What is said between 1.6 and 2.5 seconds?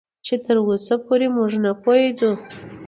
نه پوهېدو